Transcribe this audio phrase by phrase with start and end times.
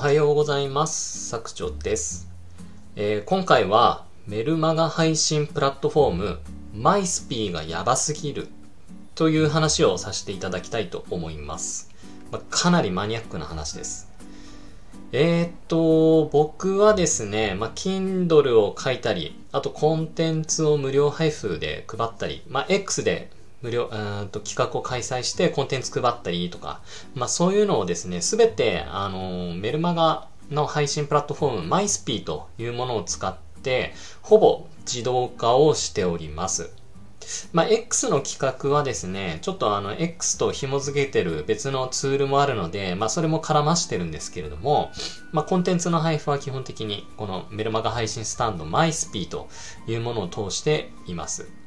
[0.00, 1.28] はようございます。
[1.28, 2.26] 作長です。
[2.96, 6.38] えー今回はメルマガ配信プラットフォーム
[6.74, 8.48] マイスピーがやばすぎる
[9.14, 11.90] という話をさせていただきたいと思います。
[12.32, 14.08] まあかなりマニアックな話です。
[15.12, 23.28] えーっと、僕はですね、まあ、Kindle を書いたり、あとコンテンツを無料配布で配ったり、まあ、X で
[23.62, 26.80] 無料、うーんと企画を開催してコンテンツ配ったりとか、
[27.14, 36.70] まあ、そういうのをですね、すべて、あの、メルマガの配信プラットフォーム、マイスピーというものを使って、ほぼ自動化をしております。
[37.52, 44.90] まあ、X の企画はですね、ちょっとあの、X と紐付けてる別のツールもあるので、まあ、それも絡ましてるんですけれども、
[45.32, 49.48] まあ、コンテンツの配布は基本的に、このメルマガ配信スタンド、マイスピーと
[49.86, 51.59] いうものを通しています。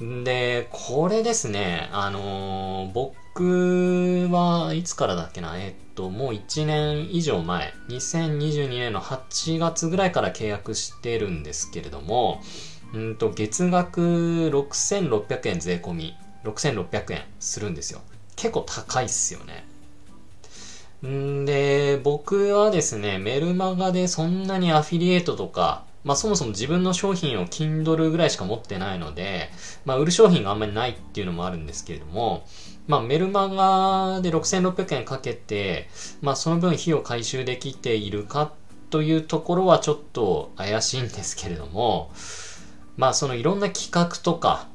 [0.00, 12.40] で、これですね、あのー僕はいつからだっけな、えっと、もう1年以上前、2022年の8月ぐらいから契約してるんですけれども、
[12.94, 14.00] うんと、月額
[14.50, 18.00] 6600円税込み、6600円するんですよ。
[18.36, 19.66] 結構高いっすよね。
[21.06, 29.50] んで、僕はですね、メルマガでそんなにアフィリエイトとか、まあそもそも自分の商品を Kindle ぐらいしか持ってないので、
[29.84, 32.46] まあ売る商品があんまりないっていうのもあるんですけれども、
[32.86, 35.88] まあメルマガで6600円かけて、
[36.22, 38.52] まあその分費用回収できているか
[38.90, 42.10] というところはちょっと怪しいんですけれども、
[42.96, 44.68] まあそのいろんな企画とか、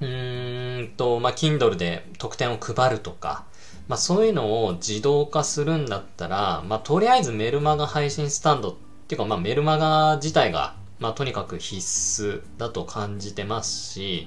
[0.00, 3.44] うーんと、まあ Kindle で特典を配るとか、
[3.88, 14.26] まあそういうのを自動化するんだったら、まあとりあえずメルマガ配信スタンドってっていうかまあメルマガ自体が、まあとにかく必須だと感じてますし、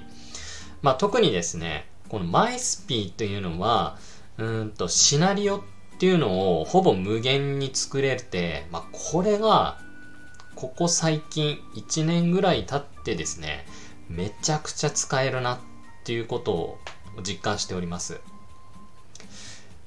[0.80, 3.98] まあ特にですね、このマイスピーというのは、
[4.38, 5.60] うーんとシナリオっ
[5.98, 9.78] ていうのをほぼ無限に作れて、まあこれが
[10.54, 13.66] ここ最近1年ぐらい経ってですね、
[14.08, 15.58] めちゃくちゃ使えるなっ
[16.04, 16.78] ていうことを
[17.22, 18.22] 実感しております。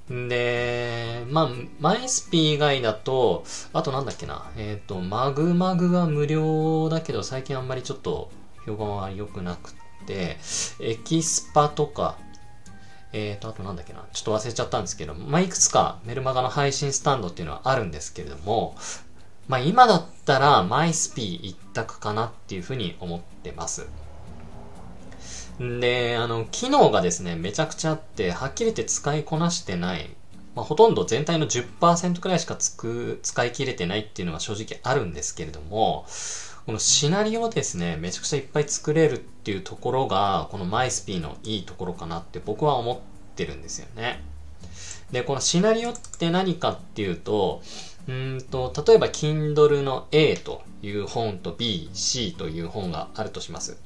[0.10, 1.50] で、まあ、
[1.80, 8.30] マイスピ以外だと、あとなんだっけな、えっ、と、マグマグは無料だけど、最近あんまりちょっと
[8.66, 9.74] 評判は良くなく
[10.06, 10.38] て、
[10.82, 12.18] エキスパとか、
[13.14, 18.76] えっ、と、あとなんだっけな、ちょっと忘れちゃったんですけど、まあ、いくつかメルマガの配信スタンドっていうのはあるんですけれども、
[19.48, 23.88] まあ、今だったらマイスピ一択かなっていうふうに思ってます。
[25.60, 30.10] で、あの、機能がですね、めちゃくちゃあって、はっきり言って使いこなしてない。
[30.56, 36.06] まあ、ほとんど全体の10%くらいしかつく、使い切れてないっていうのは正直あるんですけれども、
[36.66, 42.98] このシナリオをですね、めちゃくちゃいっぱい作れるっていうところが、このマイスピーのいいところかなって僕は思っ
[43.36, 44.24] てるんですよね。
[45.12, 47.62] で、このシナリオって何かっていうと、
[48.08, 53.78] うんと、例えば Kindle の A という本と B、C という本があるとします。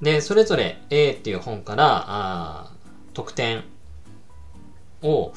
[0.00, 2.72] で、それぞれ A っていう本から、あ
[3.14, 3.64] 特典
[5.02, 5.32] を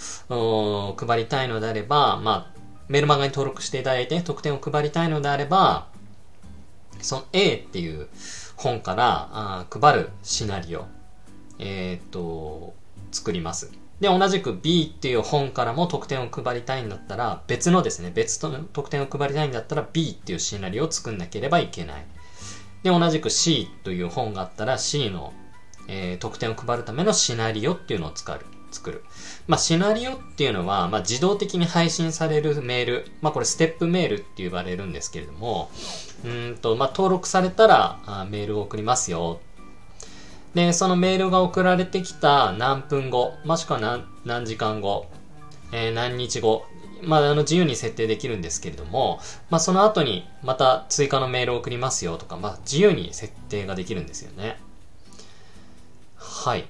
[0.97, 5.87] 配りたいのであれば、まあ、メルマガに登録していただいて特典を配りたいのであれば、
[7.01, 8.07] その A っていう
[8.55, 10.85] 本からあ配るシナリオ、
[11.57, 12.75] えーっと、
[13.11, 13.71] 作ります。
[13.99, 22.05] で、同じく B っていう本からも特典を配りたいんだったら、別のですね、別の特典を配りたいんだったら B っていうシナリオを作んなければいけない。
[22.83, 25.33] で、同じく C という本があったら C の、
[25.87, 28.39] えー特典を配るためのシナリオっていうのを使う
[28.71, 29.03] 作る。
[29.47, 33.11] まあ、シナリオっていうのは、まあ、自動的に配信されるメール。
[33.21, 35.69] まあ、これステップメールって言われるんですけれども、
[36.25, 39.39] うんと、まあ、登録されたらあメールを送りますよ。
[40.53, 45.07] で、そのメールが送られてきた何分後、もしくは何時間後、
[45.71, 46.65] えー何日後、
[47.03, 54.57] まあ、あの自由に設定できるんですけれども、まあ、その後にまた追加のメールを送りますよとか、まあ、自由に設定ができるんですよね。
[56.17, 56.67] はい。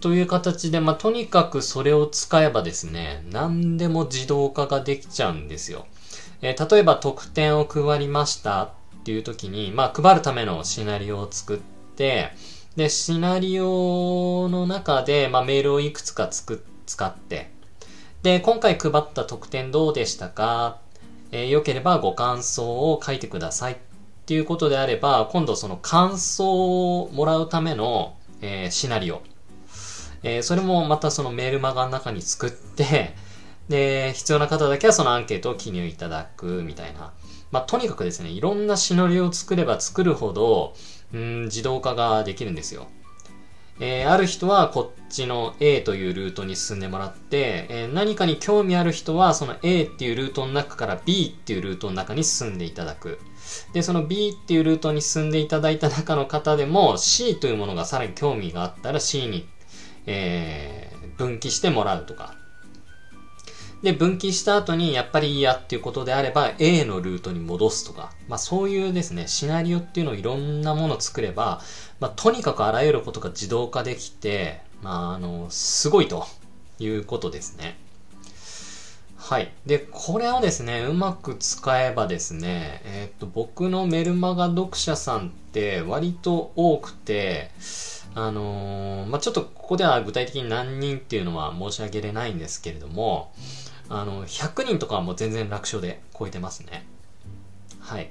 [0.00, 5.86] という形で、まあ、とにかくそれを使えばですね、何でも自動化ができちゃうんですよ。
[6.42, 8.70] えー例えば特典を配りましたっ
[9.04, 11.58] ていう時に、まあ、配るためのシナリオを作っ
[11.96, 12.32] て、
[12.76, 17.50] で、シナリオの中で、まあ、メールをいくつかつく使って、
[18.26, 20.78] で、今回配った特典どうでしたか？
[21.30, 23.76] えー、よければご感想を書いてくださいっ
[24.26, 29.22] ていうことであれば、今度その感想をもらうための、えーシナリオ。
[30.24, 33.14] えーそれもまたそのメールマガの中に作って、
[33.70, 37.12] で、必要な方だけはそのアンケートを記入いただくみたいな。
[37.52, 40.74] まあ、とにかくですね、いろんなシナリオを作れば作るほど、
[41.14, 42.88] うん、自動化ができるんですよ。
[43.78, 53.18] えー、ある人はこっちの A というルートに進んでもらって、えー、何かに興味ある人はその A っていうルートの中から B っていうルートの中に進んでいただく。
[53.72, 59.46] で、その B っていうルートに進んでいただいた中の方でも C というものがさらに興味があったら C に、
[60.06, 62.34] えー、分岐してもらうとか。
[63.86, 71.60] で、分岐した後にやっぱりいいやっていうことであれば A のルートに戻すとか、まあそういうですね、シナリオっていうのをいろんなものを作れば、
[72.00, 76.26] まあとにかくあらゆることが自動化できて、まああの、すごいと
[76.80, 77.78] いうことですね。
[79.16, 79.52] はい。
[79.66, 87.52] で、これをですね、うまく使えばですね、えっ、と、僕のメルマガ読者さんって割と多くて、
[88.16, 93.30] あのー、まあ、ちょっとここでは具体的に何人っていうのは申し上げれないんですけれども、
[93.88, 96.86] あの、100人とかはもう全然楽勝で超えてますね。
[97.80, 98.10] はい。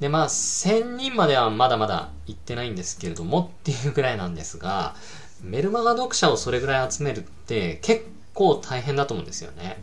[0.00, 4.94] で、まあ、1000人まではまだまだ行ってないんですけれどもっていうぐらいなんですが、
[5.42, 8.04] メルマガ読者をそれぐらい集めるって結
[8.34, 9.78] 構大変だと思うんですよね。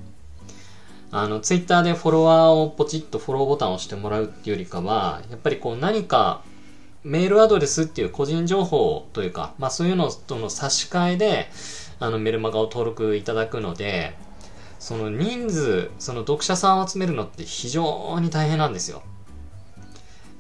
[1.12, 6.42] あの、ツイッターでフォロワーをポチッとフォローボタンを押してもらうっていうよりかは、やっぱりこう何か
[7.04, 11.50] メールアドレスっていう個人情報というか、まあそういうのとの差し替えで、
[12.00, 14.16] あのメルマガを登録いただくので、
[14.82, 19.04] その人数、その読者さんを集めるのって非常に大変なんですよ。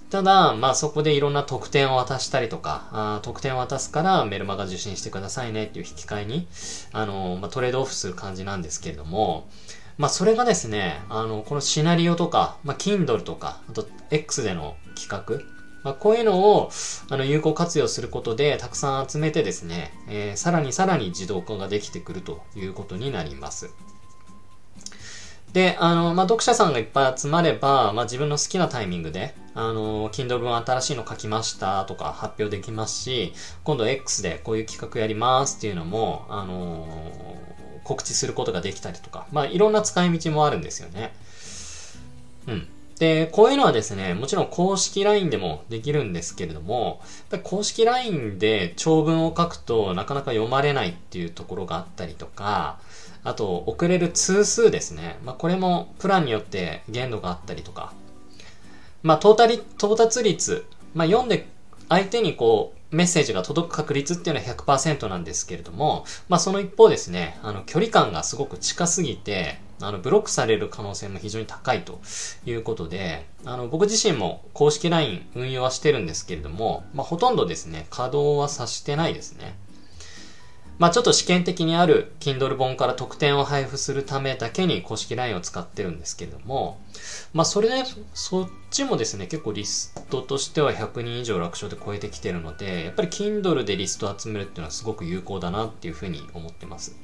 [0.09, 6.47] ただ、まあそこでいろんな特典を渡したりとか、あ特典を渡すからメルマガ受信してくださいねっていう引き換えに、
[6.91, 9.47] あの、まあ、トレードオフする感じなんですけれども、
[9.99, 15.45] まあそれがですね、あの、このシナリオとか、まあ Kindle とか、あと X での企画、
[15.83, 16.71] まあ、こういうのを
[17.09, 23.71] あの有効活用することでたくさん集めてですね、えー、さらにさらに自動化ができてくるということになります。
[25.53, 33.33] で、あの、まあ、読者さんがいっぱい集まれば、まあ、自分の好きなタイミングで、あの、Kindle 文新しいの書きましたとか発表できますし、
[33.63, 36.87] 今度 X でこういう企画やりますっていうのも、あの、
[37.83, 41.13] 告知することができたりとか、まあ、いろんな使い道もあるんですよね。
[42.47, 42.67] うん。
[43.01, 47.01] で、こういうのはですね、もちろん公式 LINE でもできるんですけれども、
[47.43, 52.79] 公式 LINE で長文を書くとなかなか読まれないっていうところがあったりとか、
[53.23, 55.19] あと、送れる通数ですね。
[55.23, 57.93] まあ、これもプランによって限度があったりとか。
[59.03, 60.65] まあ、到達到達率。
[60.93, 61.47] まあ、読んで
[61.89, 72.01] 相手にこう、メッセージが届く確率っていうのは100%なんですけれども、まあ、その一方ですね、あの、距離感がすごく近すぎて、あの、ブロックされる可能性も非常に高いと
[72.45, 79.55] いうことで、あの、僕自身も公式 LINE 運用はしてるんですけれども、まあ、ほとんどですね、稼働はさしてないですね。
[80.81, 86.81] まあちょっと試験的にある Kindle 本から特典を配布するためだけに公式 LINE を使ってるんですけれども、
[87.33, 87.83] まあそれで、
[88.15, 96.95] そっちもですね、結構リストとしては100人以上楽勝で超えてきてるので、やっぱり Kindle でリスト集めるっていうのはすごく有効だなっていうふうに思ってます。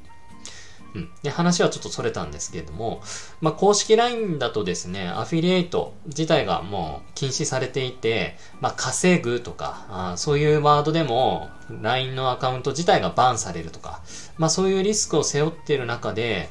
[0.95, 1.10] うん。
[1.24, 3.01] で、話はちょっとそれたんですけれども、
[3.42, 11.50] まあ、公式 LINE だとですね、アフィリエイト自体がもう禁止されていて、まあ、稼ぐとか、あそういうワードでも
[11.81, 14.01] LINE のアカウント自体がバンされるとか、
[14.38, 16.50] まあ、そういうリスクを背負っている中で、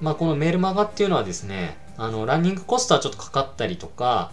[0.00, 4.32] まあ、このメールマガっていうのはですね、あの、ランニングコストはちょっとかかったりとか、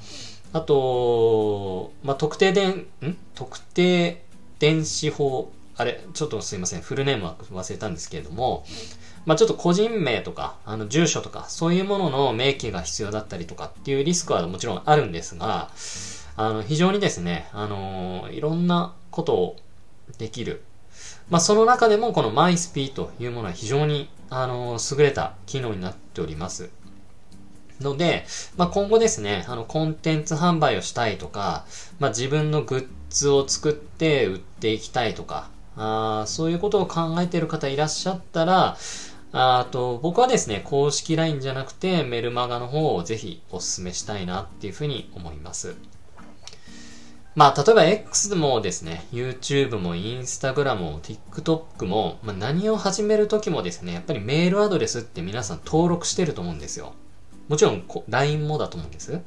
[0.53, 3.17] あと、まあ、特定電、ん？
[3.35, 4.23] 特定
[4.57, 8.65] 電子法、あれ、ちょっとすいません、フルネームは忘れたんですけれども、
[9.25, 15.71] まあ、ちょっと個人名とか、あの、住所とか、そういうものの明記が必要だったりとかっていうリスクはもちろんあるんですが、
[16.35, 19.55] あの、非常にですね、あの、いろんなことを
[20.17, 20.63] できる。
[21.29, 26.71] まあ、その中でもこの MySP というものは非常に、あの、優れた機能になっております。
[27.79, 28.25] ので、
[28.57, 31.65] まあ、今後ですね、あの、コンテンツ販売をしたいとか、
[31.99, 38.77] まあ、自分のグッズを作って売っていきたいとか、あそういうことを考えている方いらっしゃったら、
[39.31, 45.75] あと、僕はですね、公式 LINE じゃなくてメルマガの方をぜひお勧めしたいなっていうふうに思います。
[47.35, 56.93] まあ、例えば X もですね、YouTube も Instagram も TikTok も、まあ、何を始めるときもですね、やっぱりメールアドレスって皆さん登録してると思うんですよ。
[57.47, 59.21] もちろん LINE もだと思うんです。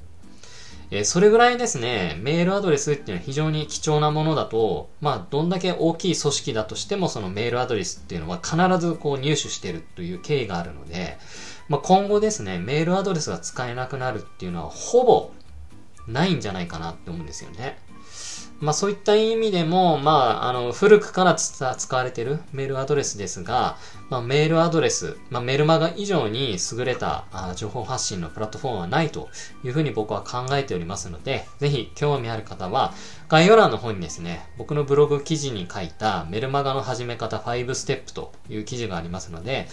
[0.95, 11.17] えそれぐらいですね、メールアドレスっていうのは非常に貴重なものだと、まあ、どんだけ大きい組織だとしても、そのメールアドレスっていうのは必ずこう入手してるという経緯があるので、
[11.71, 15.31] まあ、今後ですね、メールアドレスが使えなくなるっていうのはほぼ
[16.07, 17.79] ないんじゃないかなって思うんですよね。
[18.63, 23.77] まあそういった意味でも、まあ、あの、古くから使われているメールアドレスですが、
[24.09, 29.29] まあメールアドレス、まあメルマガ以上に優れたあ情報発信のプラットフォームはないと
[29.65, 32.95] いうふうに僕は考えておりますので、ぜひ興味ある方は、
[33.29, 39.67] 概要欄の方にですね、僕のブログ記事に書いたメルマガの始め方5ステップという記事がありますので、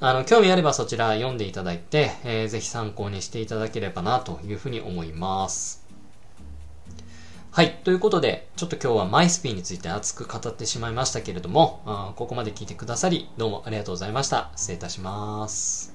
[0.00, 5.81] あの、興味あればそちら読んでいただいて、えー、ぜひ参考にしていただければなというふうに思います。
[7.54, 7.80] はい。
[7.84, 14.50] ということで、ちょっと今日はマイスピーについて熱く語ってしまいましたけれども、ここまで聞いてくださり、どうもありがとうございました。
[14.56, 15.91] 失礼いたします。